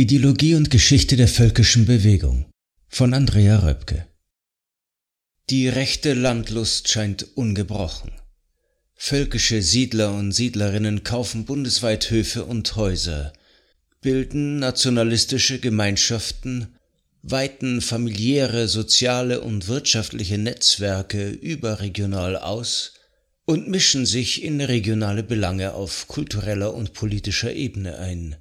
[0.00, 2.46] Ideologie und Geschichte der völkischen Bewegung
[2.88, 4.06] von Andrea Röpke
[5.50, 8.10] Die rechte Landlust scheint ungebrochen.
[8.94, 13.34] Völkische Siedler und Siedlerinnen kaufen bundesweit Höfe und Häuser,
[14.00, 16.78] bilden nationalistische Gemeinschaften,
[17.20, 22.94] weiten familiäre, soziale und wirtschaftliche Netzwerke überregional aus
[23.44, 28.36] und mischen sich in regionale Belange auf kultureller und politischer Ebene ein.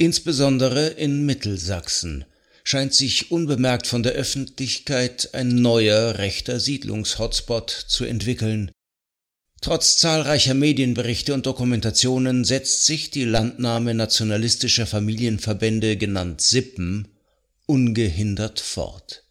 [0.00, 2.24] Insbesondere in Mittelsachsen
[2.64, 8.70] scheint sich unbemerkt von der Öffentlichkeit ein neuer rechter Siedlungshotspot zu entwickeln.
[9.60, 17.08] Trotz zahlreicher Medienberichte und Dokumentationen setzt sich die Landnahme nationalistischer Familienverbände, genannt Sippen,
[17.66, 19.24] ungehindert fort.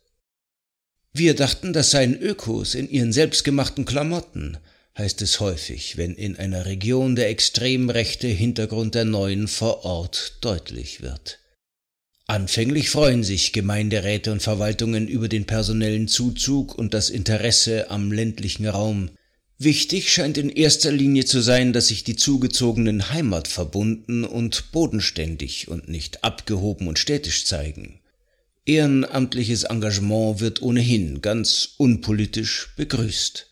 [1.13, 4.59] Wir dachten, das seien Ökos in ihren selbstgemachten Klamotten,
[4.99, 10.37] heißt es häufig, wenn in einer Region der extrem rechte Hintergrund der Neuen vor Ort
[10.41, 11.39] deutlich wird.
[12.27, 18.67] Anfänglich freuen sich Gemeinderäte und Verwaltungen über den personellen Zuzug und das Interesse am ländlichen
[18.67, 19.09] Raum.
[19.57, 25.87] Wichtig scheint in erster Linie zu sein, dass sich die Zugezogenen heimatverbunden und bodenständig und
[25.87, 28.01] nicht abgehoben und städtisch zeigen.
[28.65, 33.48] Ehrenamtliches Engagement wird ohnehin ganz unpolitisch begrüßt.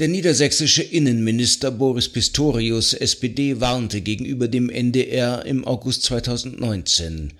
[0.00, 7.34] Der niedersächsische Innenminister Boris Pistorius, SPD, warnte gegenüber dem NDR im August 2019.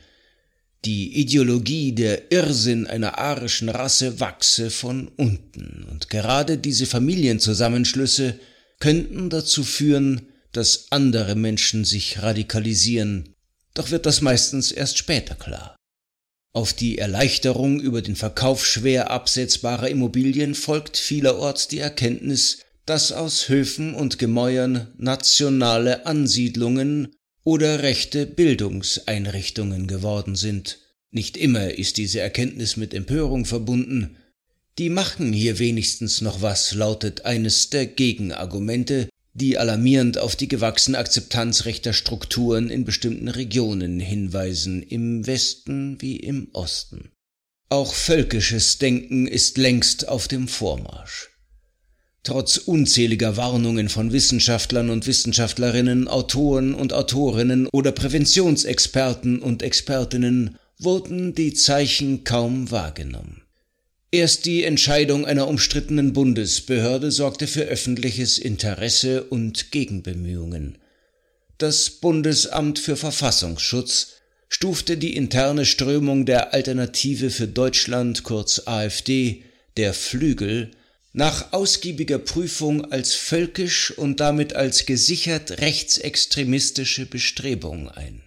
[0.85, 8.39] Die Ideologie der Irrsinn einer arischen Rasse wachse von unten, und gerade diese Familienzusammenschlüsse
[8.79, 13.31] könnten dazu führen, dass andere Menschen sich radikalisieren,
[13.73, 15.80] doch wird das meistens erst später klar.
[16.53, 23.49] Auf die Erleichterung über den Verkauf schwer absetzbarer Immobilien folgt vielerorts die Erkenntnis, dass aus
[23.49, 30.79] Höfen und Gemäuern nationale Ansiedlungen oder rechte Bildungseinrichtungen geworden sind.
[31.13, 34.17] Nicht immer ist diese Erkenntnis mit Empörung verbunden.
[34.79, 40.99] Die machen hier wenigstens noch was, lautet eines der Gegenargumente, die alarmierend auf die gewachsene
[40.99, 47.13] Akzeptanz rechter Strukturen in bestimmten Regionen hinweisen, im Westen wie im Osten.
[47.69, 51.29] Auch völkisches Denken ist längst auf dem Vormarsch.
[52.23, 61.35] Trotz unzähliger Warnungen von Wissenschaftlern und Wissenschaftlerinnen, Autoren und Autorinnen oder Präventionsexperten und Expertinnen wurden
[61.35, 63.40] die Zeichen kaum wahrgenommen.
[64.13, 70.79] Erst die Entscheidung einer umstrittenen Bundesbehörde sorgte für öffentliches Interesse und Gegenbemühungen.
[71.59, 74.15] Das Bundesamt für Verfassungsschutz
[74.49, 79.45] stufte die interne Strömung der Alternative für Deutschland kurz AfD,
[79.77, 80.73] der Flügel,
[81.13, 88.23] nach ausgiebiger Prüfung als völkisch und damit als gesichert rechtsextremistische Bestrebung ein.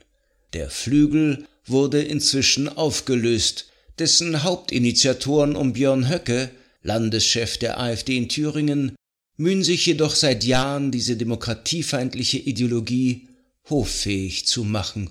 [0.54, 3.68] Der Flügel wurde inzwischen aufgelöst,
[4.00, 8.96] dessen Hauptinitiatoren um Björn Höcke, Landeschef der AfD in Thüringen,
[9.38, 13.28] mühen sich jedoch seit Jahren, diese demokratiefeindliche Ideologie
[13.70, 15.10] hoffähig zu machen.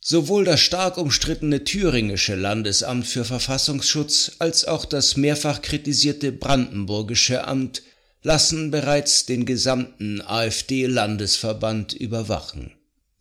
[0.00, 7.82] Sowohl das stark umstrittene thüringische Landesamt für Verfassungsschutz als auch das mehrfach kritisierte brandenburgische Amt
[8.22, 12.72] lassen bereits den gesamten AfD-Landesverband überwachen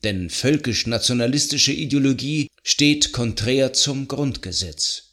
[0.04, 5.10] denn völkisch-nationalistische Ideologie steht konträr zum Grundgesetz.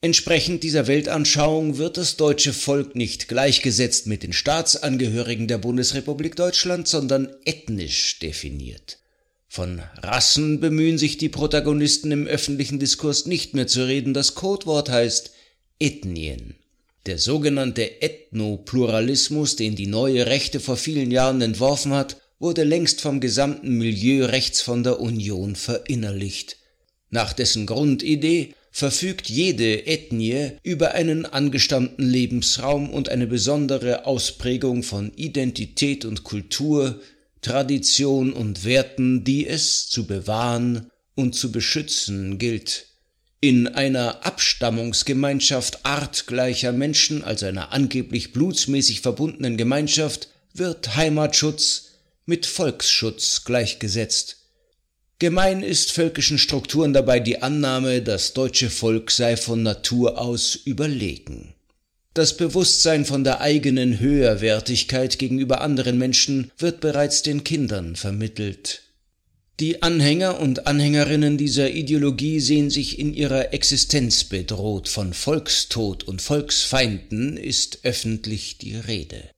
[0.00, 6.86] Entsprechend dieser Weltanschauung wird das deutsche Volk nicht gleichgesetzt mit den Staatsangehörigen der Bundesrepublik Deutschland,
[6.86, 8.98] sondern ethnisch definiert.
[9.48, 14.88] Von Rassen bemühen sich die Protagonisten im öffentlichen Diskurs nicht mehr zu reden, das Codewort
[14.88, 15.32] heißt
[15.80, 16.54] Ethnien.
[17.06, 23.20] Der sogenannte Ethnopluralismus, den die neue Rechte vor vielen Jahren entworfen hat, wurde längst vom
[23.20, 26.56] gesamten Milieu rechts von der Union verinnerlicht.
[27.10, 35.12] Nach dessen Grundidee verfügt jede Ethnie über einen angestammten Lebensraum und eine besondere Ausprägung von
[35.16, 37.00] Identität und Kultur,
[37.40, 42.86] Tradition und Werten, die es zu bewahren und zu beschützen gilt.
[43.40, 51.87] In einer Abstammungsgemeinschaft artgleicher Menschen, also einer angeblich blutsmäßig verbundenen Gemeinschaft, wird Heimatschutz
[52.28, 54.36] mit Volksschutz gleichgesetzt.
[55.18, 61.54] Gemein ist völkischen Strukturen dabei die Annahme, das deutsche Volk sei von Natur aus überlegen.
[62.12, 68.82] Das Bewusstsein von der eigenen Höherwertigkeit gegenüber anderen Menschen wird bereits den Kindern vermittelt.
[69.58, 76.20] Die Anhänger und Anhängerinnen dieser Ideologie sehen sich in ihrer Existenz bedroht, von Volkstod und
[76.20, 79.30] Volksfeinden ist öffentlich die Rede.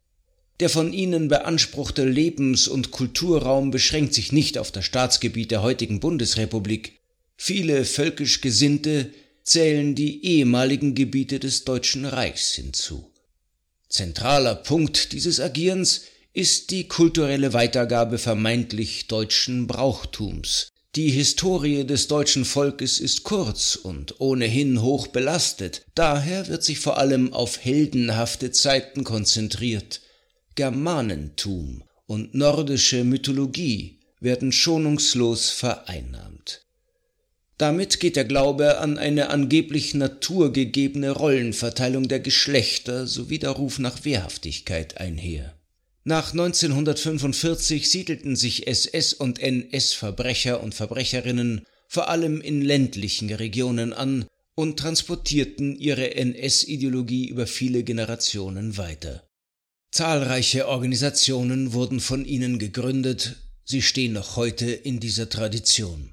[0.61, 6.01] Der von ihnen beanspruchte Lebens- und Kulturraum beschränkt sich nicht auf das Staatsgebiet der heutigen
[6.01, 7.01] Bundesrepublik.
[7.37, 9.11] Viele völkisch Gesinnte
[9.43, 13.11] zählen die ehemaligen Gebiete des Deutschen Reichs hinzu.
[13.89, 16.03] Zentraler Punkt dieses Agierens
[16.35, 20.69] ist die kulturelle Weitergabe vermeintlich deutschen Brauchtums.
[20.95, 26.99] Die Historie des deutschen Volkes ist kurz und ohnehin hoch belastet, daher wird sich vor
[26.99, 30.03] allem auf heldenhafte Zeiten konzentriert.
[30.55, 36.63] Germanentum und nordische Mythologie werden schonungslos vereinnahmt.
[37.57, 44.05] Damit geht der Glaube an eine angeblich naturgegebene Rollenverteilung der Geschlechter sowie der Ruf nach
[44.05, 45.55] Wehrhaftigkeit einher.
[46.05, 54.25] Nach 1945 siedelten sich SS- und NS-Verbrecher und Verbrecherinnen vor allem in ländlichen Regionen an
[54.55, 59.30] und transportierten ihre NS-Ideologie über viele Generationen weiter.
[59.93, 66.13] Zahlreiche Organisationen wurden von ihnen gegründet, sie stehen noch heute in dieser Tradition.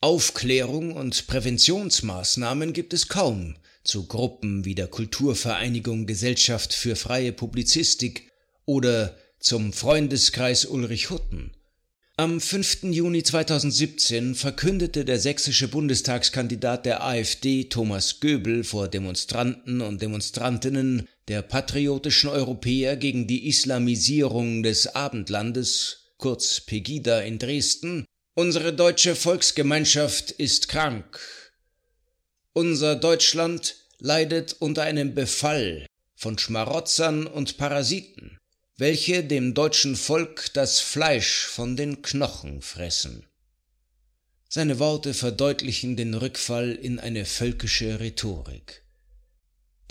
[0.00, 8.30] Aufklärung und Präventionsmaßnahmen gibt es kaum zu Gruppen wie der Kulturvereinigung Gesellschaft für freie Publizistik
[8.64, 11.50] oder zum Freundeskreis Ulrich Hutten.
[12.16, 12.84] Am 5.
[12.84, 21.42] Juni 2017 verkündete der sächsische Bundestagskandidat der AfD Thomas Göbel vor Demonstranten und Demonstrantinnen der
[21.42, 28.06] patriotischen Europäer gegen die Islamisierung des Abendlandes, kurz Pegida in Dresden,
[28.36, 31.20] Unsere deutsche Volksgemeinschaft ist krank.
[32.52, 38.40] Unser Deutschland leidet unter einem Befall von Schmarotzern und Parasiten,
[38.76, 43.24] welche dem deutschen Volk das Fleisch von den Knochen fressen.
[44.48, 48.82] Seine Worte verdeutlichen den Rückfall in eine völkische Rhetorik.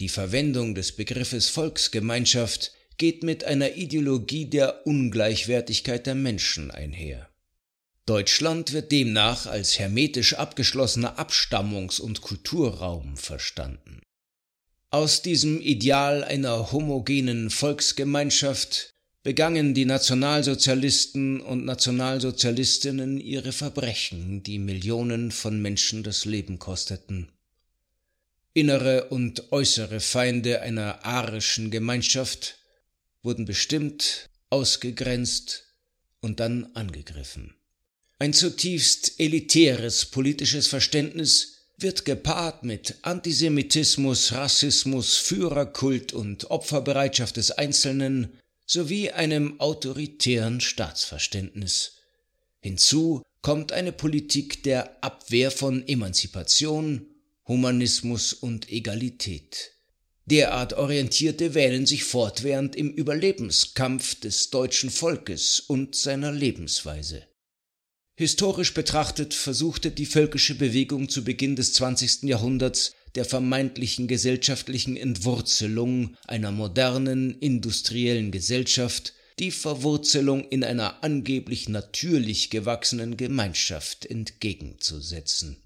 [0.01, 7.29] Die Verwendung des Begriffes Volksgemeinschaft geht mit einer Ideologie der Ungleichwertigkeit der Menschen einher.
[8.05, 14.01] Deutschland wird demnach als hermetisch abgeschlossener Abstammungs- und Kulturraum verstanden.
[14.93, 18.93] Aus diesem Ideal einer homogenen Volksgemeinschaft
[19.23, 27.31] begangen die Nationalsozialisten und Nationalsozialistinnen ihre Verbrechen, die Millionen von Menschen das Leben kosteten.
[28.53, 32.59] Innere und äußere Feinde einer arischen Gemeinschaft
[33.23, 35.73] wurden bestimmt, ausgegrenzt
[36.21, 37.55] und dann angegriffen.
[38.19, 41.52] Ein zutiefst elitäres politisches Verständnis
[41.83, 51.97] wird gepaart mit Antisemitismus, Rassismus, Führerkult und Opferbereitschaft des Einzelnen sowie einem autoritären Staatsverständnis.
[52.61, 57.05] Hinzu kommt eine Politik der Abwehr von Emanzipation,
[57.45, 59.71] Humanismus und Egalität.
[60.25, 67.27] Derart Orientierte wählen sich fortwährend im Überlebenskampf des deutschen Volkes und seiner Lebensweise.
[68.15, 72.23] Historisch betrachtet versuchte die völkische Bewegung zu Beginn des 20.
[72.23, 82.51] Jahrhunderts der vermeintlichen gesellschaftlichen Entwurzelung einer modernen industriellen Gesellschaft die Verwurzelung in einer angeblich natürlich
[82.51, 85.57] gewachsenen Gemeinschaft entgegenzusetzen.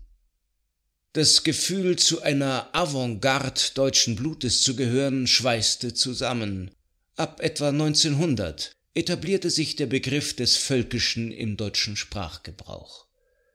[1.12, 6.72] Das Gefühl, zu einer Avantgarde deutschen Blutes zu gehören, schweißte zusammen.
[7.16, 13.06] Ab etwa 1900 etablierte sich der Begriff des Völkischen im deutschen Sprachgebrauch.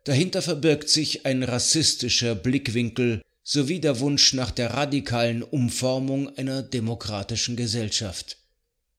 [0.04, 7.56] Dahinter verbirgt sich ein rassistischer Blickwinkel sowie der Wunsch nach der radikalen Umformung einer demokratischen
[7.56, 8.38] Gesellschaft.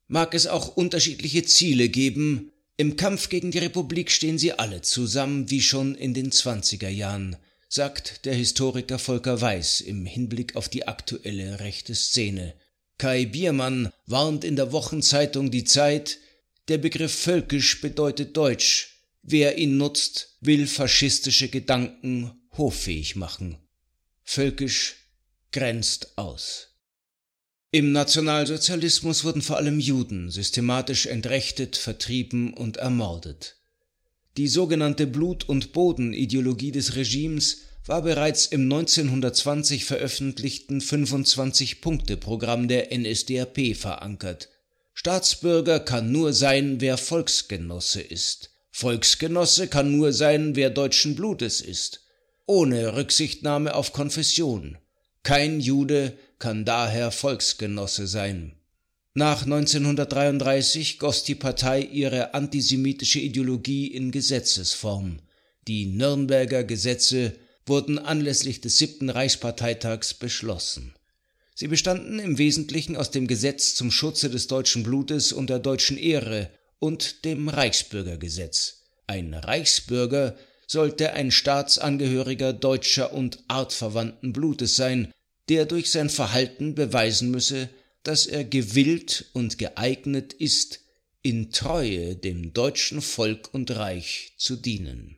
[0.08, 5.50] Mag es auch unterschiedliche Ziele geben, im Kampf gegen die Republik stehen sie alle zusammen
[5.50, 7.38] wie schon in den zwanziger Jahren,
[7.70, 12.54] sagt der Historiker Volker Weiß im Hinblick auf die aktuelle rechte Szene.
[12.98, 16.18] Kai Biermann warnt in der Wochenzeitung Die Zeit,
[16.68, 19.02] der Begriff völkisch bedeutet deutsch.
[19.22, 23.58] Wer ihn nutzt, will faschistische Gedanken hoffähig machen.
[24.24, 24.96] Völkisch
[25.52, 26.70] grenzt aus.
[27.72, 33.58] Im Nationalsozialismus wurden vor allem Juden systematisch entrechtet, vertrieben und ermordet.
[34.38, 43.76] Die sogenannte Blut- und Bodenideologie des Regimes war bereits im 1920 veröffentlichten 25-Punkte-Programm der NSDAP
[43.76, 44.53] verankert
[44.94, 48.52] Staatsbürger kann nur sein, wer Volksgenosse ist.
[48.72, 52.02] Volksgenosse kann nur sein, wer deutschen Blutes ist,
[52.46, 54.78] ohne Rücksichtnahme auf Konfession.
[55.24, 58.56] Kein Jude kann daher Volksgenosse sein.
[59.14, 65.20] Nach 1933 goss die Partei ihre antisemitische Ideologie in Gesetzesform.
[65.68, 67.34] Die Nürnberger Gesetze
[67.66, 70.94] wurden anlässlich des siebten Reichsparteitags beschlossen.
[71.56, 75.98] Sie bestanden im Wesentlichen aus dem Gesetz zum Schutze des deutschen Blutes und der deutschen
[75.98, 78.84] Ehre und dem Reichsbürgergesetz.
[79.06, 80.36] Ein Reichsbürger
[80.68, 85.12] sollte ein Staatsangehöriger deutscher und artverwandten Blutes sein,
[85.50, 87.70] der durch sein Verhalten beweisen müsse,
[88.02, 90.80] dass er gewillt und geeignet ist,
[91.22, 95.18] in Treue dem deutschen Volk und Reich zu dienen.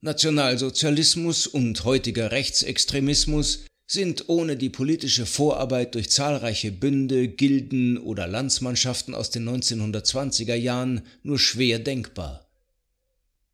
[0.00, 9.16] Nationalsozialismus und heutiger Rechtsextremismus sind ohne die politische Vorarbeit durch zahlreiche Bünde, Gilden oder Landsmannschaften
[9.16, 12.46] aus den 1920er Jahren nur schwer denkbar.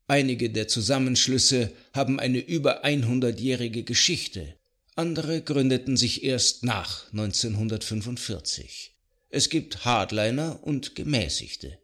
[0.09, 4.55] Einige der Zusammenschlüsse haben eine über 100-jährige Geschichte,
[4.95, 8.95] andere gründeten sich erst nach 1945.
[9.31, 11.79] Es gibt Hardliner und Gemäßigte.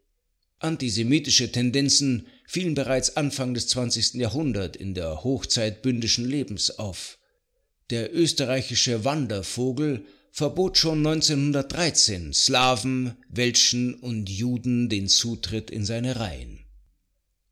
[0.59, 4.15] Antisemitische Tendenzen fielen bereits Anfang des 20.
[4.15, 7.19] Jahrhunderts in der Hochzeit bündischen Lebens auf.
[7.93, 16.61] Der österreichische Wandervogel verbot schon 1913 Slawen, Welschen und Juden den Zutritt in seine Reihen.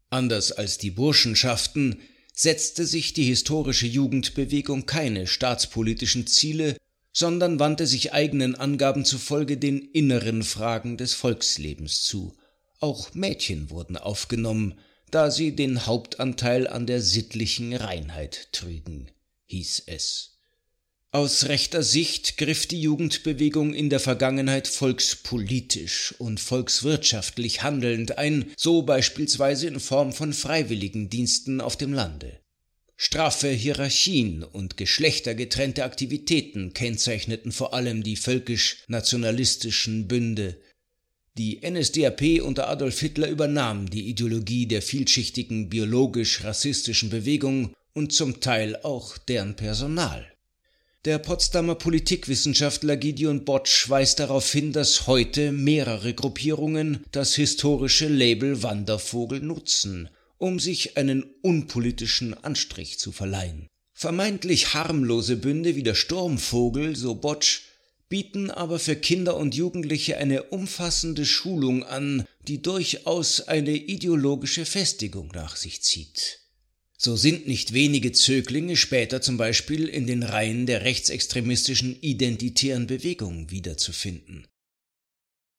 [0.08, 2.00] Anders als die Burschenschaften
[2.32, 6.78] setzte sich die historische Jugendbewegung keine staatspolitischen Ziele,
[7.12, 12.34] sondern wandte sich eigenen Angaben zufolge den inneren Fragen des Volkslebens zu.
[12.78, 14.78] Auch Mädchen wurden aufgenommen,
[15.10, 19.10] da sie den Hauptanteil an der sittlichen Reinheit trügen,
[19.44, 20.29] hieß es.
[21.12, 28.82] Aus rechter Sicht griff die Jugendbewegung in der Vergangenheit volkspolitisch und volkswirtschaftlich handelnd ein, so
[28.82, 32.38] beispielsweise in Form von Freiwilligendiensten auf dem Lande.
[32.94, 40.60] Straffe Hierarchien und geschlechtergetrennte Aktivitäten kennzeichneten vor allem die völkisch-nationalistischen Bünde.
[41.36, 48.76] Die NSDAP unter Adolf Hitler übernahm die Ideologie der vielschichtigen biologisch-rassistischen Bewegung und zum Teil
[48.76, 50.30] auch deren Personal.
[51.06, 58.62] Der Potsdamer Politikwissenschaftler Gideon Botsch weist darauf hin, dass heute mehrere Gruppierungen das historische Label
[58.62, 63.66] Wandervogel nutzen, um sich einen unpolitischen Anstrich zu verleihen.
[63.94, 67.62] Vermeintlich harmlose Bünde wie der Sturmvogel, so Botsch,
[68.10, 75.30] bieten aber für Kinder und Jugendliche eine umfassende Schulung an, die durchaus eine ideologische Festigung
[75.32, 76.39] nach sich zieht.
[77.02, 83.50] So sind nicht wenige Zöglinge später zum Beispiel in den Reihen der rechtsextremistischen identitären Bewegung
[83.50, 84.46] wiederzufinden.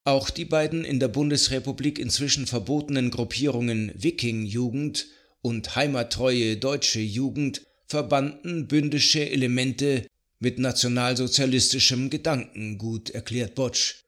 [0.04, 5.08] Auch die beiden in der Bundesrepublik inzwischen verbotenen Gruppierungen Wiking-Jugend
[5.42, 10.06] und Heimattreue Deutsche Jugend verbanden bündische Elemente
[10.38, 14.04] mit nationalsozialistischem Gedankengut, erklärt Botsch.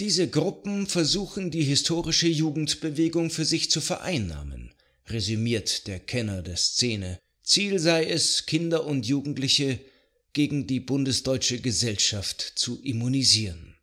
[0.00, 4.72] Diese Gruppen versuchen die historische Jugendbewegung für sich zu vereinnahmen
[5.10, 7.18] resümiert der Kenner der Szene.
[7.42, 9.80] Ziel sei es, Kinder und Jugendliche
[10.32, 13.74] gegen die bundesdeutsche Gesellschaft zu immunisieren.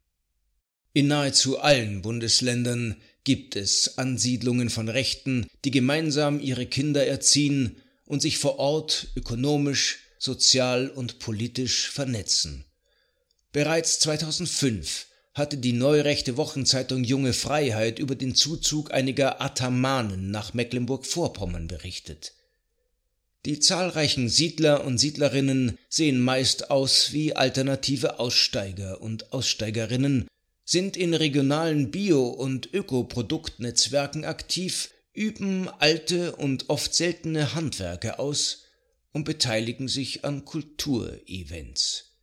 [0.94, 8.22] In nahezu allen Bundesländern gibt es Ansiedlungen von Rechten, die gemeinsam ihre Kinder erziehen und
[8.22, 12.66] sich vor Ort ökonomisch, sozial und politisch vernetzen.
[13.52, 21.68] Bereits 2005 hatte die neurechte Wochenzeitung Junge Freiheit über den Zuzug einiger Athamanen nach Mecklenburg-Vorpommern
[21.68, 22.34] berichtet.
[23.46, 30.28] Die zahlreichen Siedler und Siedlerinnen sehen meist aus wie alternative Aussteiger und Aussteigerinnen,
[30.64, 38.64] sind in regionalen Bio- und Ökoproduktnetzwerken aktiv, üben alte und oft seltene Handwerke aus
[39.12, 42.15] und beteiligen sich an Kulturevents.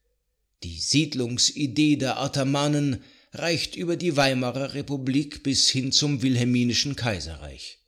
[0.64, 3.02] Die Siedlungsidee der Athamanen
[3.33, 7.78] reicht über die Weimarer Republik bis hin zum Wilhelminischen Kaiserreich.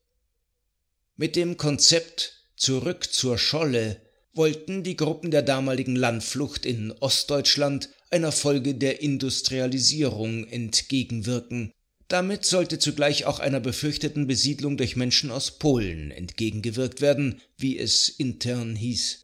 [1.17, 4.01] Mit dem Konzept Zurück zur Scholle
[4.33, 11.73] wollten die Gruppen der damaligen Landflucht in Ostdeutschland einer Folge der Industrialisierung entgegenwirken.
[12.09, 18.09] Damit sollte zugleich auch einer befürchteten Besiedlung durch Menschen aus Polen entgegengewirkt werden, wie es
[18.09, 19.24] intern hieß.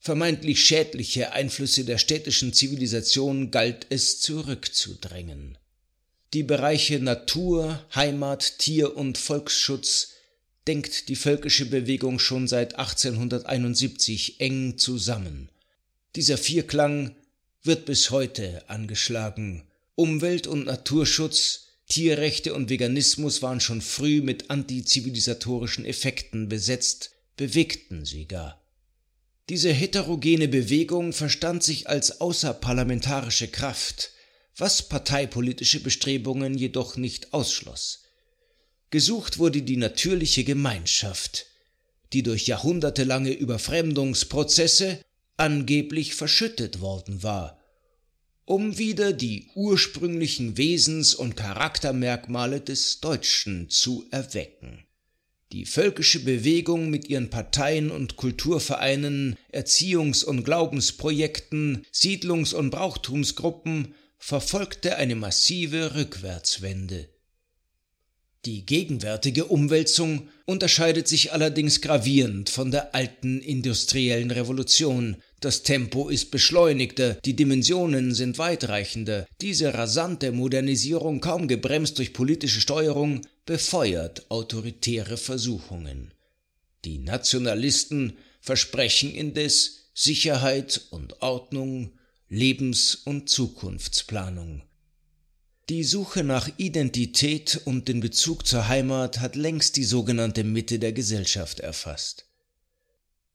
[0.00, 5.58] Vermeintlich schädliche Einflüsse der städtischen Zivilisation galt es zurückzudrängen.
[6.34, 10.12] Die Bereiche Natur, Heimat, Tier und Volksschutz
[10.66, 15.48] denkt die völkische Bewegung schon seit 1871 eng zusammen.
[16.14, 17.16] Dieser Vierklang
[17.62, 19.64] wird bis heute angeschlagen.
[19.94, 28.26] Umwelt- und Naturschutz, Tierrechte und Veganismus waren schon früh mit antizivilisatorischen Effekten besetzt, bewegten sie
[28.26, 28.57] gar.
[29.48, 34.12] Diese heterogene Bewegung verstand sich als außerparlamentarische Kraft,
[34.56, 38.04] was parteipolitische Bestrebungen jedoch nicht ausschloss.
[38.90, 41.46] Gesucht wurde die natürliche Gemeinschaft,
[42.12, 45.00] die durch jahrhundertelange Überfremdungsprozesse
[45.36, 47.58] angeblich verschüttet worden war
[48.48, 54.87] um wieder die ursprünglichen Wesens- und Charaktermerkmale des Deutschen zu erwecken.
[55.52, 64.96] Die völkische Bewegung mit ihren Parteien und Kulturvereinen, Erziehungs- und Glaubensprojekten, Siedlungs- und Brauchtumsgruppen verfolgte
[64.96, 67.08] eine massive Rückwärtswende.
[68.44, 75.16] Die gegenwärtige Umwälzung unterscheidet sich allerdings gravierend von der alten industriellen Revolution.
[75.40, 79.26] Das Tempo ist beschleunigter, die Dimensionen sind weitreichender.
[79.40, 86.12] Diese rasante Modernisierung, kaum gebremst durch politische Steuerung, befeuert autoritäre Versuchungen.
[86.84, 91.92] Die Nationalisten versprechen indes Sicherheit und Ordnung,
[92.28, 94.62] Lebens- und Zukunftsplanung.
[95.68, 100.92] Die Suche nach Identität und den Bezug zur Heimat hat längst die sogenannte Mitte der
[100.92, 102.27] Gesellschaft erfasst.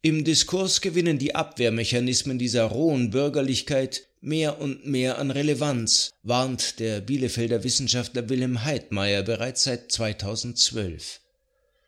[0.06, 7.00] Im Diskurs gewinnen die Abwehrmechanismen dieser rohen Bürgerlichkeit mehr und mehr an Relevanz, warnt der
[7.00, 11.22] Bielefelder Wissenschaftler Wilhelm Heidmeier bereits seit 2012.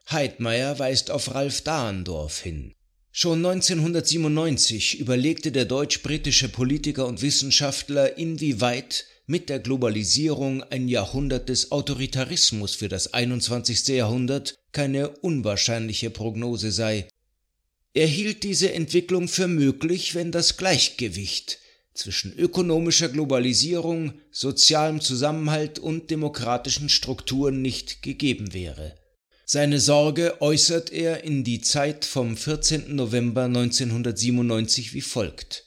[0.09, 2.73] Heidmeier weist auf Ralf Dahndorf hin.
[3.11, 11.73] Schon 1997 überlegte der deutsch-britische Politiker und Wissenschaftler, inwieweit mit der Globalisierung ein Jahrhundert des
[11.73, 13.89] Autoritarismus für das 21.
[13.89, 17.09] Jahrhundert keine unwahrscheinliche Prognose sei.
[17.95, 21.59] Er hielt diese Entwicklung für möglich, wenn das Gleichgewicht
[21.93, 28.95] zwischen ökonomischer Globalisierung, sozialem Zusammenhalt und demokratischen Strukturen nicht gegeben wäre.
[29.45, 32.93] Seine Sorge äußert er in die Zeit vom 14.
[32.93, 35.63] November 1997 wie folgt.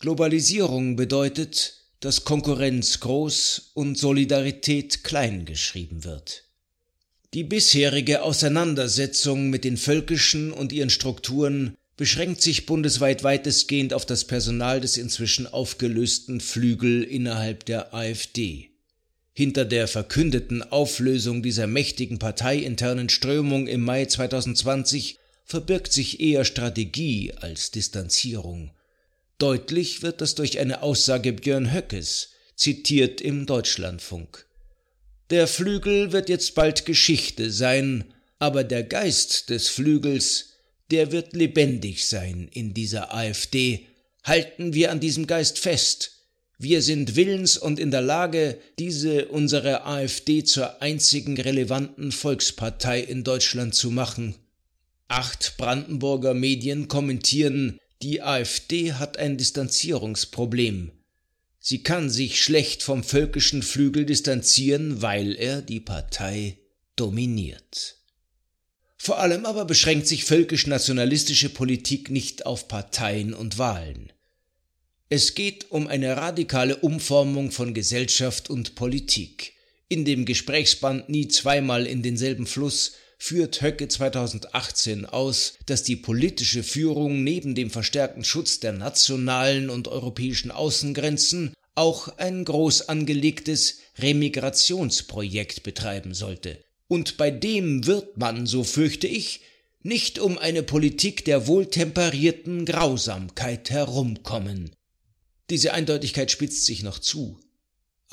[0.00, 6.43] Globalisierung bedeutet, dass Konkurrenz groß und Solidarität klein geschrieben wird.
[7.34, 14.24] Die bisherige Auseinandersetzung mit den völkischen und ihren Strukturen beschränkt sich bundesweit weitestgehend auf das
[14.24, 18.70] Personal des inzwischen aufgelösten Flügel innerhalb der AfD.
[19.32, 27.32] Hinter der verkündeten Auflösung dieser mächtigen parteiinternen Strömung im Mai 2020 verbirgt sich eher Strategie
[27.34, 28.70] als Distanzierung.
[29.38, 34.46] Deutlich wird das durch eine Aussage Björn Höckes, zitiert im Deutschlandfunk.
[35.30, 38.04] Der Flügel wird jetzt bald Geschichte sein,
[38.38, 40.50] aber der Geist des Flügels,
[40.90, 43.86] der wird lebendig sein in dieser AfD.
[44.22, 46.12] Halten wir an diesem Geist fest.
[46.58, 53.24] Wir sind willens und in der Lage, diese unsere AfD zur einzigen relevanten Volkspartei in
[53.24, 54.34] Deutschland zu machen.
[55.08, 60.92] Acht Brandenburger Medien kommentieren, die AfD hat ein Distanzierungsproblem.
[61.66, 66.58] Sie kann sich schlecht vom völkischen Flügel distanzieren, weil er die Partei
[66.94, 67.96] dominiert.
[68.98, 74.12] Vor allem aber beschränkt sich völkisch-nationalistische Politik nicht auf Parteien und Wahlen.
[75.08, 79.54] Es geht um eine radikale Umformung von Gesellschaft und Politik.
[79.88, 86.62] In dem Gesprächsband Nie zweimal in denselben Fluss führt Höcke 2018 aus, dass die politische
[86.62, 95.62] Führung neben dem verstärkten Schutz der nationalen und europäischen Außengrenzen auch ein groß angelegtes Remigrationsprojekt
[95.62, 96.58] betreiben sollte.
[96.88, 99.40] Und bei dem wird man, so fürchte ich,
[99.82, 104.70] nicht um eine Politik der wohltemperierten Grausamkeit herumkommen.
[105.50, 107.38] Diese Eindeutigkeit spitzt sich noch zu.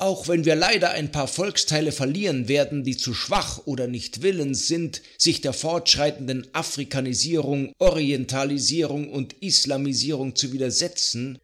[0.02, 4.66] Auch wenn wir leider ein paar Volksteile verlieren werden, die zu schwach oder nicht willens
[4.66, 11.38] sind, sich der fortschreitenden Afrikanisierung, Orientalisierung und Islamisierung zu widersetzen,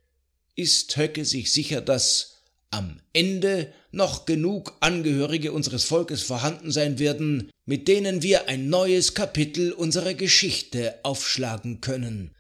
[0.57, 7.53] ist Höcke sich sicher, dass am Ende noch genug Angehörige unseres Volkes vorhanden sein werden,
[7.65, 12.35] mit denen wir ein neues Kapitel unserer Geschichte aufschlagen können.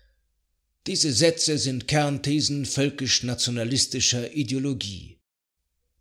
[0.88, 5.17] Diese Sätze sind Kernthesen völkisch-nationalistischer Ideologie.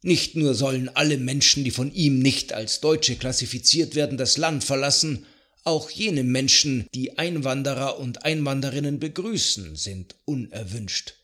[0.07, 4.63] Nicht nur sollen alle Menschen, die von ihm nicht als Deutsche klassifiziert werden, das Land
[4.63, 5.25] verlassen,
[5.65, 11.15] auch jene Menschen, die Einwanderer und Einwanderinnen begrüßen, sind unerwünscht.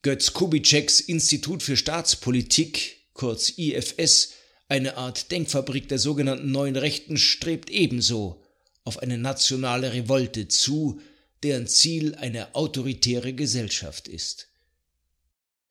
[0.00, 4.30] Götz Kubitscheks Institut für Staatspolitik, kurz IFS,
[4.66, 8.42] eine Art Denkfabrik der sogenannten neuen Rechten, strebt ebenso
[8.84, 11.02] auf eine nationale Revolte zu,
[11.42, 14.48] deren Ziel eine autoritäre Gesellschaft ist.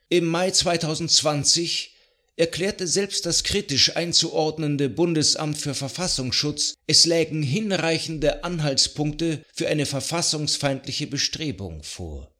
[0.10, 1.94] Im Mai 2020
[2.38, 11.08] erklärte selbst das kritisch einzuordnende Bundesamt für Verfassungsschutz, es lägen hinreichende Anhaltspunkte für eine verfassungsfeindliche
[11.08, 12.32] Bestrebung vor.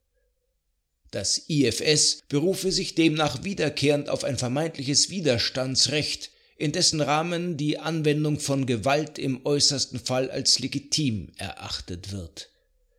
[1.12, 8.40] Das IFS berufe sich demnach wiederkehrend auf ein vermeintliches Widerstandsrecht, in dessen Rahmen die Anwendung
[8.40, 12.50] von Gewalt im äußersten Fall als legitim erachtet wird.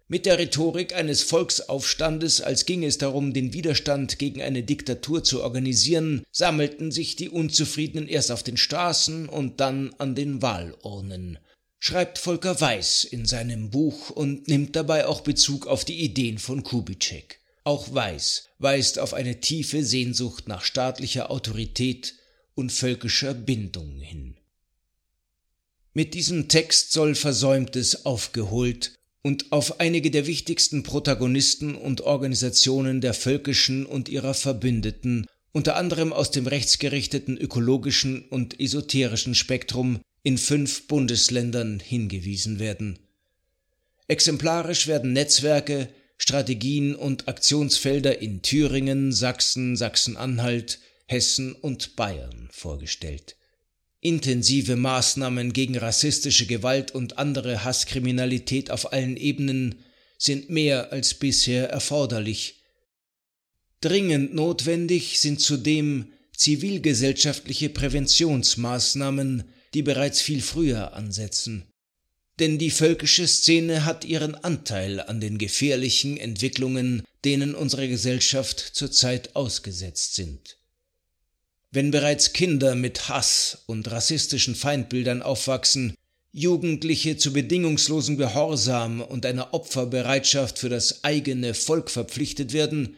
[0.08, 5.42] Mit der Rhetorik eines Volksaufstandes, als ginge es darum, den Widerstand gegen eine Diktatur zu
[5.42, 11.38] organisieren, sammelten sich die Unzufriedenen erst auf den Straßen und dann an den Wahlurnen,
[11.80, 16.62] schreibt Volker Weiß in seinem Buch und nimmt dabei auch Bezug auf die Ideen von
[16.62, 17.40] Kubitschek.
[17.64, 22.14] Auch Weiß weist auf eine tiefe Sehnsucht nach staatlicher Autorität
[22.54, 24.36] und völkischer Bindung hin.
[25.94, 28.95] Mit diesem Text soll Versäumtes aufgeholt
[29.26, 36.12] und auf einige der wichtigsten Protagonisten und Organisationen der völkischen und ihrer Verbündeten, unter anderem
[36.12, 43.00] aus dem rechtsgerichteten ökologischen und esoterischen Spektrum in fünf Bundesländern hingewiesen werden.
[44.06, 53.34] Exemplarisch werden Netzwerke, Strategien und Aktionsfelder in Thüringen, Sachsen, Sachsen-Anhalt, Hessen und Bayern vorgestellt
[54.06, 59.74] intensive Maßnahmen gegen rassistische Gewalt und andere Hasskriminalität auf allen Ebenen
[60.16, 62.62] sind mehr als bisher erforderlich.
[63.80, 69.42] Dringend notwendig sind zudem zivilgesellschaftliche Präventionsmaßnahmen,
[69.74, 71.64] die bereits viel früher ansetzen.
[72.38, 79.34] Denn die völkische Szene hat ihren Anteil an den gefährlichen Entwicklungen, denen unsere Gesellschaft zurzeit
[79.34, 80.58] ausgesetzt sind.
[81.70, 85.94] Wenn bereits Kinder mit Hass und rassistischen Feindbildern aufwachsen,
[86.32, 92.96] Jugendliche zu bedingungslosem Gehorsam und einer Opferbereitschaft für das eigene Volk verpflichtet werden,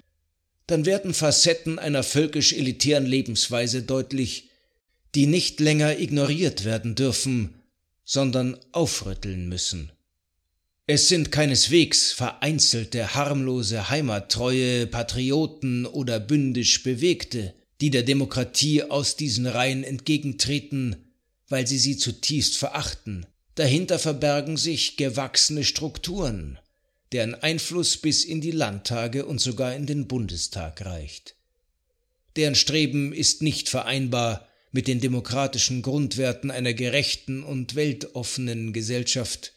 [0.66, 4.50] dann werden Facetten einer völkisch-elitären Lebensweise deutlich,
[5.14, 7.54] die nicht länger ignoriert werden dürfen,
[8.04, 9.92] sondern aufrütteln müssen.
[10.86, 19.46] Es sind keineswegs vereinzelte harmlose heimattreue Patrioten oder bündisch Bewegte, die der Demokratie aus diesen
[19.46, 20.96] Reihen entgegentreten,
[21.48, 23.26] weil sie sie zutiefst verachten.
[23.54, 26.58] Dahinter verbergen sich gewachsene Strukturen,
[27.12, 31.36] deren Einfluss bis in die Landtage und sogar in den Bundestag reicht.
[32.36, 39.54] Deren Streben ist nicht vereinbar mit den demokratischen Grundwerten einer gerechten und weltoffenen Gesellschaft.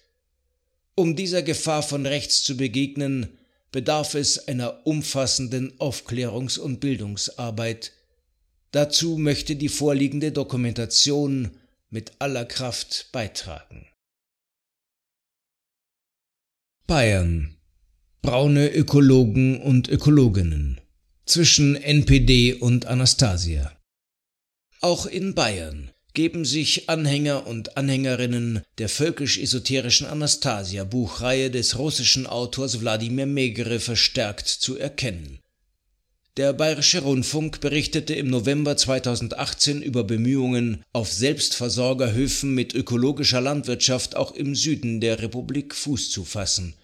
[0.95, 3.37] Um dieser Gefahr von rechts zu begegnen,
[3.71, 7.91] bedarf es einer umfassenden Aufklärungs- und Bildungsarbeit,
[8.71, 11.51] Dazu möchte die vorliegende Dokumentation
[11.89, 13.87] mit aller Kraft beitragen.
[16.87, 17.57] Bayern
[18.21, 20.79] Braune Ökologen und Ökologinnen
[21.25, 23.77] zwischen NPD und Anastasia.
[24.79, 33.25] Auch in Bayern geben sich Anhänger und Anhängerinnen der völkisch-esoterischen Anastasia-Buchreihe des russischen Autors Wladimir
[33.25, 35.39] Megre verstärkt zu erkennen.
[36.37, 44.31] Der Bayerische Rundfunk berichtete im November 2018 über Bemühungen, auf Selbstversorgerhöfen mit ökologischer Landwirtschaft auch
[44.31, 46.75] im Süden der Republik Fuß zu fassen.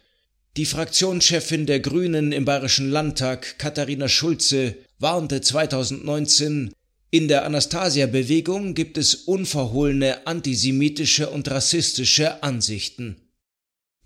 [0.58, 6.74] Die Fraktionschefin der Grünen im Bayerischen Landtag, Katharina Schulze, warnte 2019,
[7.10, 13.16] in der Anastasia-Bewegung gibt es unverhohlene antisemitische und rassistische Ansichten.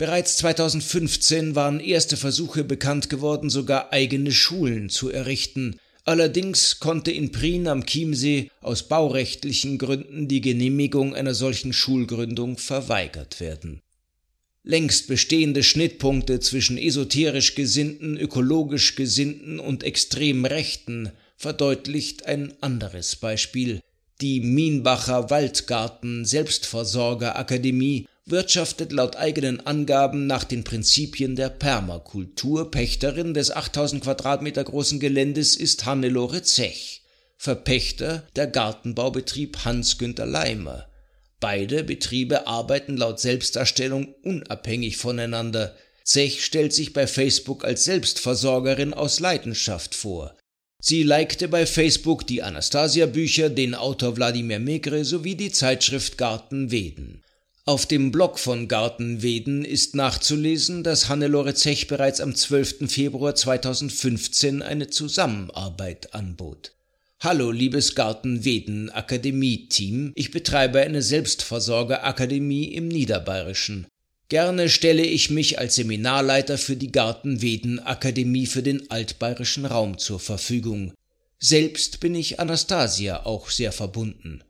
[0.01, 5.77] Bereits 2015 waren erste Versuche bekannt geworden, sogar eigene Schulen zu errichten.
[6.05, 13.39] Allerdings konnte in Prien am Chiemsee aus baurechtlichen Gründen die Genehmigung einer solchen Schulgründung verweigert
[13.39, 13.79] werden.
[14.63, 23.81] Längst bestehende Schnittpunkte zwischen esoterisch Gesinnten, ökologisch Gesinnten und extrem Rechten verdeutlicht ein anderes Beispiel.
[24.19, 32.71] Die Mienbacher Waldgarten Selbstversorgerakademie wirtschaftet laut eigenen Angaben nach den Prinzipien der Permakultur.
[32.71, 37.01] Pächterin des 8000 Quadratmeter großen Geländes ist Hannelore Zech,
[37.37, 40.87] Verpächter der Gartenbaubetrieb Hans-Günther Leimer.
[41.39, 45.75] Beide Betriebe arbeiten laut Selbstdarstellung unabhängig voneinander.
[46.03, 50.37] Zech stellt sich bei Facebook als Selbstversorgerin aus Leidenschaft vor.
[50.79, 57.23] Sie likte bei Facebook die Anastasia-Bücher, den Autor Wladimir Megre sowie die Zeitschrift Garten Weden.
[57.71, 62.91] Auf dem Blog von Gartenweden ist nachzulesen, dass Hannelore Zech bereits am 12.
[62.91, 66.73] Februar 2015 eine Zusammenarbeit anbot.
[67.21, 73.87] Hallo, liebes Gartenweden Akademie-Team, ich betreibe eine Selbstversorgerakademie im Niederbayerischen.
[74.27, 80.19] Gerne stelle ich mich als Seminarleiter für die Gartenweden Akademie für den altbayerischen Raum zur
[80.19, 80.91] Verfügung.
[81.39, 84.43] Selbst bin ich Anastasia auch sehr verbunden.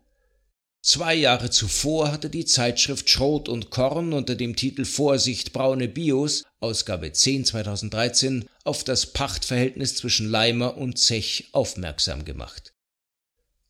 [0.83, 6.43] Zwei Jahre zuvor hatte die Zeitschrift Schrot und Korn unter dem Titel Vorsicht braune Bios,
[6.59, 12.73] Ausgabe 10 2013, auf das Pachtverhältnis zwischen Leimer und Zech aufmerksam gemacht.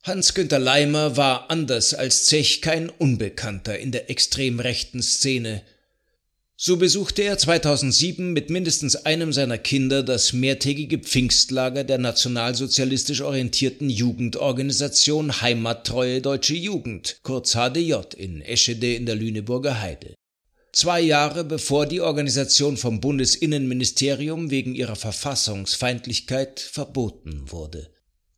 [0.04, 5.62] Hans-Günter Leimer war anders als Zech kein Unbekannter in der extrem rechten Szene.
[6.64, 13.90] So besuchte er 2007 mit mindestens einem seiner Kinder das mehrtägige Pfingstlager der nationalsozialistisch orientierten
[13.90, 20.14] Jugendorganisation Heimattreue Deutsche Jugend, kurz HDJ, in Eschede in der Lüneburger Heide.
[20.72, 27.90] Zwei Jahre bevor die Organisation vom Bundesinnenministerium wegen ihrer Verfassungsfeindlichkeit verboten wurde.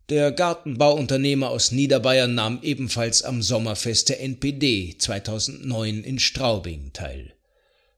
[0.08, 7.34] Der Gartenbauunternehmer aus Niederbayern nahm ebenfalls am Sommerfest der NPD 2009 in Straubing teil.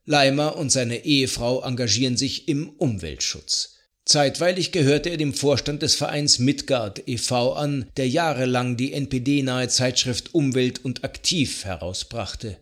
[0.07, 3.75] Leimer und seine Ehefrau engagieren sich im Umweltschutz.
[4.05, 7.53] Zeitweilig gehörte er dem Vorstand des Vereins Midgard e.V.
[7.53, 12.57] an, der jahrelang die NPD-nahe Zeitschrift Umwelt und Aktiv herausbrachte.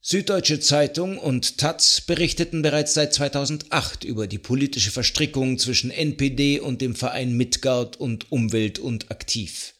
[0.00, 6.80] Süddeutsche Zeitung und Taz berichteten bereits seit 2008 über die politische Verstrickung zwischen NPD und
[6.80, 9.74] dem Verein Midgard und Umwelt und Aktiv.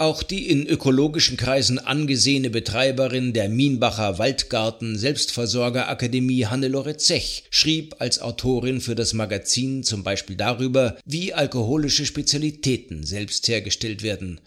[0.00, 8.18] Auch die in ökologischen Kreisen angesehene Betreiberin der Mienbacher Waldgarten Selbstversorgerakademie Hannelore Zech schrieb als
[8.18, 14.40] Autorin für das Magazin zum Beispiel darüber, wie alkoholische Spezialitäten selbst hergestellt werden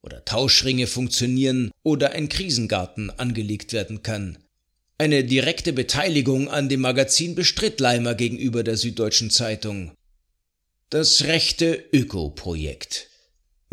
[0.00, 4.38] oder Tauschringe funktionieren oder ein Krisengarten angelegt werden kann.
[4.96, 9.90] Eine direkte Beteiligung an dem Magazin bestritt Leimer gegenüber der Süddeutschen Zeitung.
[10.88, 13.09] Das rechte Öko-Projekt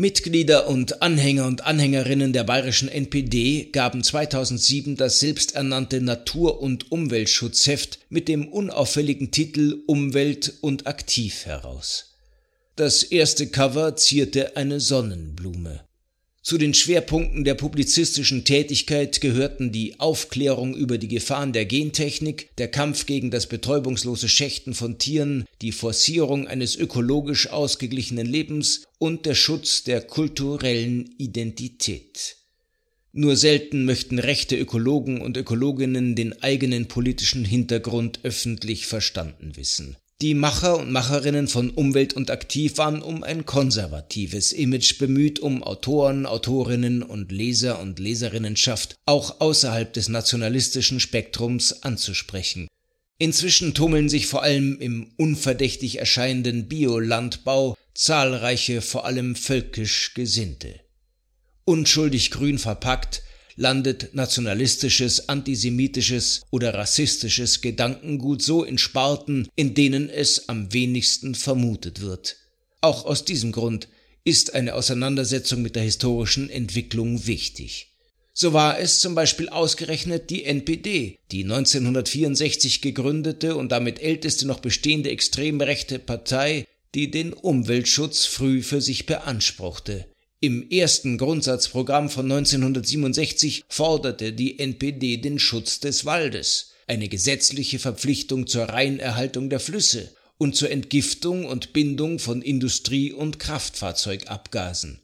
[0.00, 7.98] Mitglieder und Anhänger und Anhängerinnen der bayerischen NPD gaben 2007 das selbsternannte Natur- und Umweltschutzheft
[8.08, 12.14] mit dem unauffälligen Titel Umwelt und Aktiv heraus.
[12.76, 15.87] Das erste Cover zierte eine Sonnenblume.
[16.48, 22.68] Zu den Schwerpunkten der publizistischen Tätigkeit gehörten die Aufklärung über die Gefahren der Gentechnik, der
[22.68, 29.34] Kampf gegen das betäubungslose Schächten von Tieren, die Forcierung eines ökologisch ausgeglichenen Lebens und der
[29.34, 32.36] Schutz der kulturellen Identität.
[33.12, 39.98] Nur selten möchten rechte Ökologen und Ökologinnen den eigenen politischen Hintergrund öffentlich verstanden wissen.
[40.20, 45.62] Die Macher und Macherinnen von Umwelt und Aktiv waren um ein konservatives Image bemüht, um
[45.62, 52.66] Autoren, Autorinnen und Leser und Leserinnenschaft auch außerhalb des nationalistischen Spektrums anzusprechen.
[53.18, 60.80] Inzwischen tummeln sich vor allem im unverdächtig erscheinenden Biolandbau zahlreiche, vor allem völkisch Gesinnte.
[61.64, 63.22] Unschuldig grün verpackt,
[63.58, 72.00] landet nationalistisches, antisemitisches oder rassistisches Gedankengut so in Sparten, in denen es am wenigsten vermutet
[72.00, 72.36] wird.
[72.80, 73.88] Auch aus diesem Grund
[74.24, 77.96] ist eine Auseinandersetzung mit der historischen Entwicklung wichtig.
[78.32, 84.60] So war es zum Beispiel ausgerechnet die NPD, die 1964 gegründete und damit älteste noch
[84.60, 90.06] bestehende extrem rechte Partei, die den Umweltschutz früh für sich beanspruchte.
[90.40, 98.46] Im ersten Grundsatzprogramm von 1967 forderte die NPD den Schutz des Waldes, eine gesetzliche Verpflichtung
[98.46, 105.00] zur Reinerhaltung der Flüsse und zur Entgiftung und Bindung von Industrie- und Kraftfahrzeugabgasen.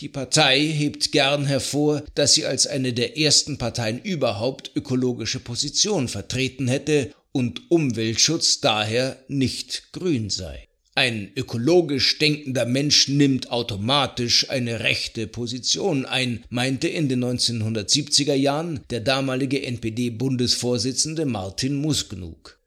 [0.00, 6.08] Die Partei hebt gern hervor, dass sie als eine der ersten Parteien überhaupt ökologische Position
[6.08, 10.68] vertreten hätte und Umweltschutz daher nicht grün sei.
[10.96, 18.78] Ein ökologisch denkender Mensch nimmt automatisch eine rechte Position ein, meinte in den 1970er Jahren
[18.90, 22.60] der damalige NPD-Bundesvorsitzende Martin Musgnug.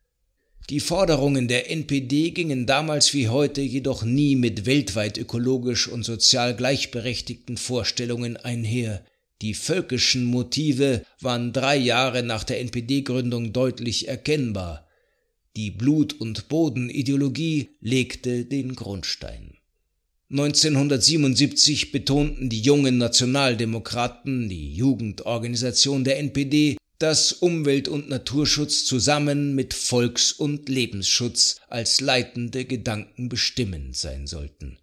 [0.70, 6.54] Die Forderungen der NPD gingen damals wie heute jedoch nie mit weltweit ökologisch und sozial
[6.54, 9.06] gleichberechtigten Vorstellungen einher.
[9.42, 14.87] Die völkischen Motive waren drei Jahre nach der NPD-Gründung deutlich erkennbar.
[15.58, 19.58] Die Blut- und Bodenideologie legte den Grundstein.
[20.30, 29.74] 1977 betonten die jungen Nationaldemokraten, die Jugendorganisation der NPD, dass Umwelt- und Naturschutz zusammen mit
[29.74, 34.78] Volks- und Lebensschutz als leitende Gedanken bestimmend sein sollten.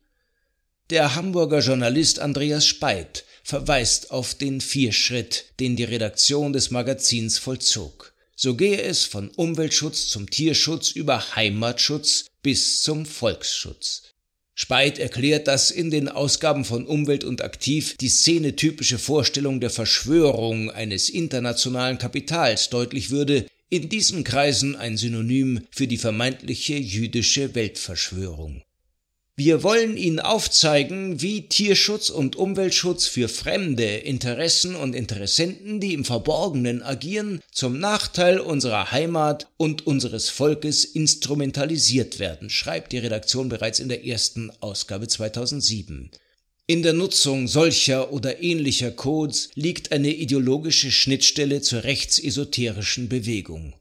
[0.90, 8.13] Der Hamburger Journalist Andreas Speit verweist auf den Vierschritt, den die Redaktion des Magazins vollzog.
[8.36, 14.14] So gehe es von Umweltschutz zum Tierschutz über Heimatschutz bis zum Volksschutz.
[14.56, 20.70] Speit erklärt, dass in den Ausgaben von Umwelt und Aktiv die szenetypische Vorstellung der Verschwörung
[20.70, 28.62] eines internationalen Kapitals deutlich würde, in diesen Kreisen ein Synonym für die vermeintliche jüdische Weltverschwörung.
[29.36, 36.04] Wir wollen Ihnen aufzeigen, wie Tierschutz und Umweltschutz für fremde Interessen und Interessenten, die im
[36.04, 43.80] Verborgenen agieren, zum Nachteil unserer Heimat und unseres Volkes instrumentalisiert werden, schreibt die Redaktion bereits
[43.80, 46.12] in der ersten Ausgabe 2007.
[46.68, 53.74] In der Nutzung solcher oder ähnlicher Codes liegt eine ideologische Schnittstelle zur rechtsesoterischen Bewegung.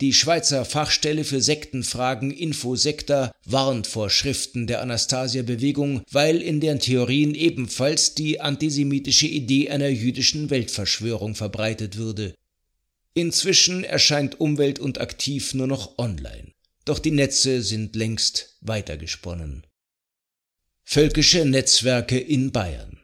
[0.00, 7.34] Die Schweizer Fachstelle für Sektenfragen Infosekta warnt vor Schriften der Anastasia-Bewegung, weil in deren Theorien
[7.34, 12.34] ebenfalls die antisemitische Idee einer jüdischen Weltverschwörung verbreitet würde.
[13.14, 16.52] Inzwischen erscheint Umwelt und Aktiv nur noch online.
[16.84, 19.64] Doch die Netze sind längst weitergesponnen.
[20.82, 22.98] Völkische Netzwerke in Bayern.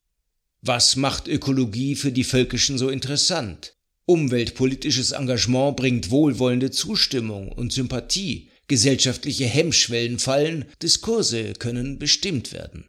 [0.60, 3.76] Was macht Ökologie für die Völkischen so interessant?
[4.10, 12.88] Umweltpolitisches Engagement bringt wohlwollende Zustimmung und Sympathie, gesellschaftliche Hemmschwellen fallen, Diskurse können bestimmt werden.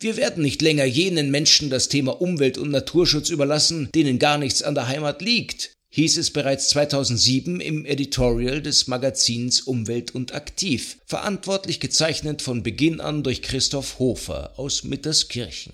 [0.00, 4.64] Wir werden nicht länger jenen Menschen das Thema Umwelt und Naturschutz überlassen, denen gar nichts
[4.64, 10.98] an der Heimat liegt, hieß es bereits 2007 im Editorial des Magazins Umwelt und Aktiv,
[11.06, 15.72] verantwortlich gezeichnet von Beginn an durch Christoph Hofer aus Mitterskirchen.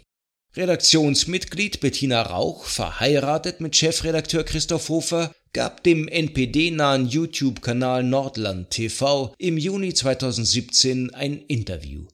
[0.59, 9.57] Redaktionsmitglied Bettina Rauch, verheiratet mit Chefredakteur Christoph Hofer, gab dem NPD-nahen YouTube-Kanal Nordland TV im
[9.57, 12.07] Juni 2017 ein Interview.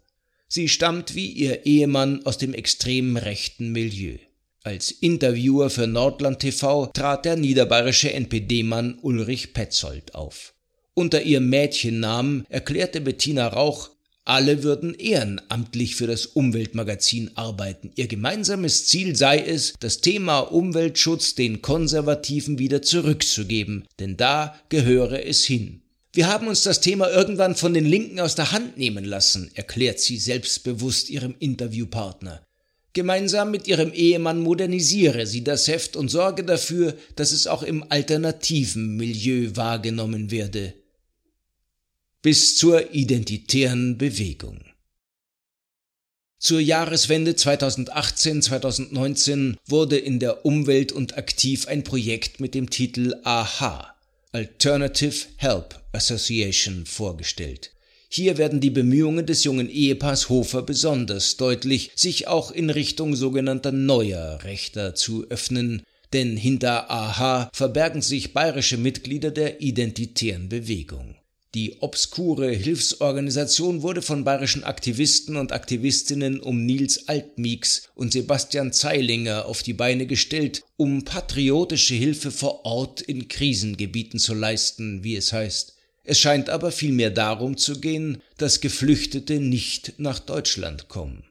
[0.47, 4.19] Sie stammt wie ihr Ehemann aus dem extrem rechten Milieu.
[4.63, 10.53] Als Interviewer für Nordland TV trat der niederbayerische NPD-Mann Ulrich Petzold auf.
[10.93, 13.89] Unter ihrem Mädchennamen erklärte Bettina Rauch,
[14.25, 17.91] alle würden ehrenamtlich für das Umweltmagazin arbeiten.
[17.95, 25.27] Ihr gemeinsames Ziel sei es, das Thema Umweltschutz den Konservativen wieder zurückzugeben, denn da gehöre
[25.27, 25.83] es hin.
[26.15, 30.01] Wir haben uns das Thema irgendwann von den Linken aus der Hand nehmen lassen, erklärt
[30.01, 32.41] sie selbstbewusst ihrem Interviewpartner.
[32.93, 37.85] Gemeinsam mit ihrem Ehemann modernisiere sie das Heft und sorge dafür, dass es auch im
[37.91, 40.75] alternativen Milieu wahrgenommen werde
[42.25, 44.65] bis zur identitären Bewegung.
[46.39, 53.95] Zur Jahreswende 2018-2019 wurde in der Umwelt und Aktiv ein Projekt mit dem Titel AHA
[54.33, 57.73] Alternative Help Association vorgestellt.
[58.09, 63.71] Hier werden die Bemühungen des jungen Ehepaars Hofer besonders deutlich, sich auch in Richtung sogenannter
[63.71, 65.83] neuer Rechter zu öffnen,
[66.15, 71.17] denn hinter AHA verbergen sich bayerische Mitglieder der identitären Bewegung.
[71.55, 79.47] Die obskure Hilfsorganisation wurde von bayerischen Aktivisten und Aktivistinnen um Nils Altmieks und Sebastian Zeilinger
[79.47, 85.33] auf die Beine gestellt, um patriotische Hilfe vor Ort in Krisengebieten zu leisten, wie es
[85.33, 85.77] heißt.
[86.03, 91.23] Es scheint aber vielmehr darum zu gehen, dass Geflüchtete nicht nach Deutschland kommen.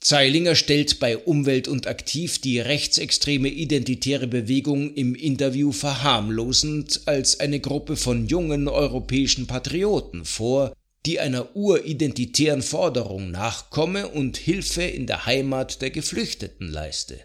[0.00, 7.60] Zeilinger stellt bei Umwelt und Aktiv die rechtsextreme identitäre Bewegung im Interview verharmlosend als eine
[7.60, 10.74] Gruppe von jungen europäischen Patrioten vor,
[11.06, 17.20] die einer uridentitären Forderung nachkomme und Hilfe in der Heimat der Geflüchteten leiste.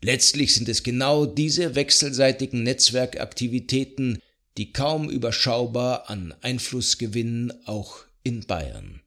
[0.00, 4.20] Letztlich sind es genau diese wechselseitigen Netzwerkaktivitäten,
[4.56, 9.00] die kaum überschaubar an Einfluss gewinnen, auch in Bayern.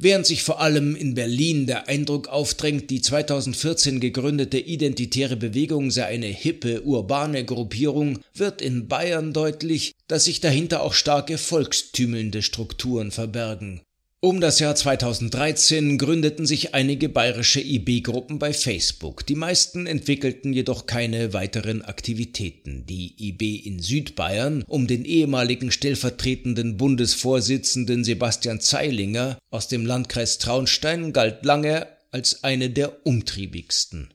[0.00, 6.06] Während sich vor allem in Berlin der Eindruck aufdrängt, die 2014 gegründete Identitäre Bewegung sei
[6.06, 13.10] eine hippe, urbane Gruppierung, wird in Bayern deutlich, dass sich dahinter auch starke volkstümelnde Strukturen
[13.10, 13.80] verbergen.
[14.20, 19.24] Um das Jahr 2013 gründeten sich einige bayerische IB-Gruppen bei Facebook.
[19.24, 22.84] Die meisten entwickelten jedoch keine weiteren Aktivitäten.
[22.84, 31.12] Die IB in Südbayern um den ehemaligen stellvertretenden Bundesvorsitzenden Sebastian Zeilinger aus dem Landkreis Traunstein
[31.12, 34.12] galt lange als eine der umtriebigsten.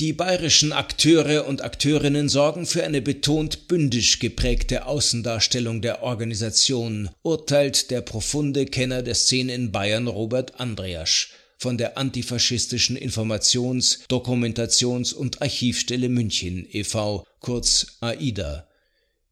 [0.00, 7.92] Die bayerischen Akteure und Akteurinnen sorgen für eine betont bündisch geprägte Außendarstellung der Organisation, urteilt
[7.92, 15.40] der profunde Kenner der Szene in Bayern Robert Andreasch von der antifaschistischen Informations-, Dokumentations- und
[15.40, 18.66] Archivstelle München e.V., kurz AIDA.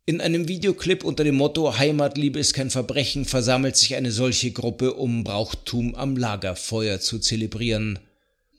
[0.07, 4.95] In einem Videoclip unter dem Motto Heimatliebe ist kein Verbrechen versammelt sich eine solche Gruppe,
[4.95, 7.99] um Brauchtum am Lagerfeuer zu zelebrieren.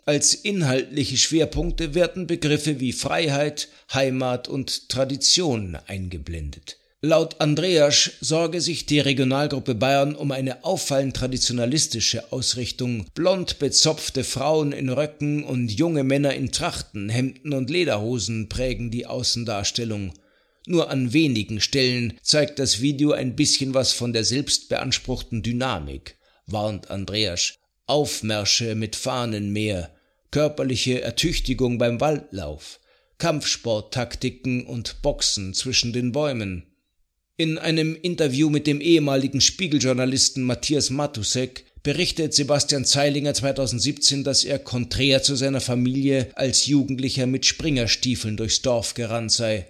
[0.06, 6.78] Als inhaltliche Schwerpunkte werden Begriffe wie Freiheit, Heimat und Tradition eingeblendet.
[7.06, 13.06] Laut Andreas sorge sich die Regionalgruppe Bayern um eine auffallend traditionalistische Ausrichtung.
[13.14, 19.06] Blond bezopfte Frauen in Röcken und junge Männer in Trachten, Hemden und Lederhosen prägen die
[19.06, 20.14] Außendarstellung.
[20.66, 26.90] Nur an wenigen Stellen zeigt das Video ein bisschen was von der selbstbeanspruchten Dynamik, warnt
[26.90, 27.56] Andreas.
[27.86, 29.94] Aufmärsche mit Fahnenmeer,
[30.34, 32.80] körperliche Ertüchtigung beim Waldlauf,
[33.20, 36.64] Kampfsporttaktiken und Boxen zwischen den Bäumen.
[37.38, 44.58] In einem Interview mit dem ehemaligen Spiegeljournalisten Matthias Matusek berichtet Sebastian Zeilinger 2017, dass er
[44.58, 49.68] konträr zu seiner Familie als Jugendlicher mit Springerstiefeln durchs Dorf gerannt sei.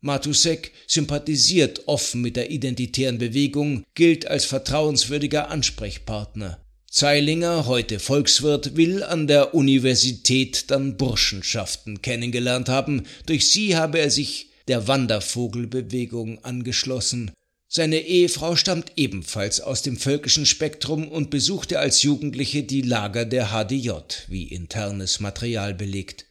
[0.00, 6.63] Matusek sympathisiert offen mit der identitären Bewegung, gilt als vertrauenswürdiger Ansprechpartner.
[6.94, 13.02] Zeilinger, heute Volkswirt, will an der Universität dann Burschenschaften kennengelernt haben.
[13.26, 17.32] Durch sie habe er sich der Wandervogelbewegung angeschlossen.
[17.66, 23.48] Seine Ehefrau stammt ebenfalls aus dem völkischen Spektrum und besuchte als Jugendliche die Lager der
[23.48, 23.90] HDJ,
[24.28, 26.26] wie internes Material belegt.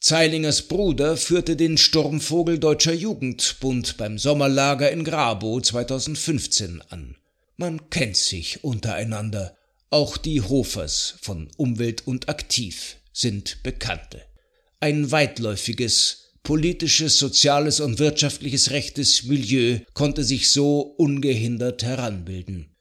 [0.00, 7.14] Zeilingers Bruder führte den Sturmvogel Deutscher Jugendbund beim Sommerlager in Grabow 2015 an.
[7.56, 9.56] Man kennt sich untereinander.
[9.92, 14.22] Auch die Hofers von Umwelt und Aktiv sind Bekannte.
[14.78, 22.76] Ein weitläufiges, politisches, soziales und wirtschaftliches rechtes Milieu konnte sich so ungehindert heranbilden.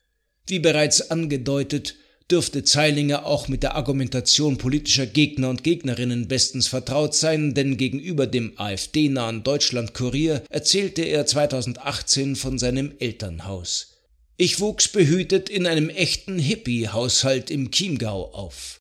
[0.45, 1.95] Wie bereits angedeutet,
[2.29, 8.27] dürfte Zeilinger auch mit der Argumentation politischer Gegner und Gegnerinnen bestens vertraut sein, denn gegenüber
[8.27, 13.98] dem AfD-nahen Deutschland-Kurier erzählte er 2018 von seinem Elternhaus.
[14.41, 18.79] Ich wuchs behütet in einem echten Hippie-Haushalt im Chiemgau auf.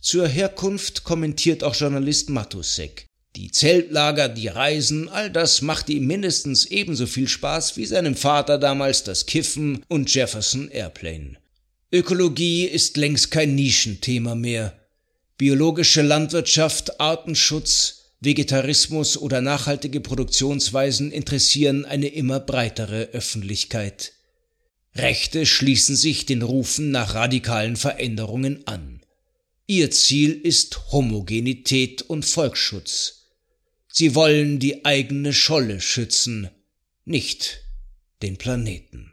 [0.00, 3.06] Zur Herkunft kommentiert auch Journalist Matusek.
[3.34, 8.56] Die Zeltlager, die Reisen, all das machte ihm mindestens ebenso viel Spaß wie seinem Vater
[8.56, 11.38] damals das Kiffen und Jefferson Airplane.
[11.90, 14.78] Ökologie ist längst kein Nischenthema mehr.
[15.36, 24.12] Biologische Landwirtschaft, Artenschutz, Vegetarismus oder nachhaltige Produktionsweisen interessieren eine immer breitere Öffentlichkeit.
[24.94, 29.00] Rechte schließen sich den Rufen nach radikalen Veränderungen an.
[29.66, 33.28] Ihr Ziel ist Homogenität und Volksschutz.
[33.88, 36.50] Sie wollen die eigene Scholle schützen,
[37.04, 37.64] nicht
[38.22, 39.09] den Planeten.